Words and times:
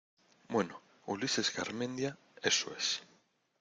bueno, 0.49 0.81
Ulises 1.05 1.53
Garmendia... 1.53 2.17
eso 2.41 2.75
es. 2.75 3.03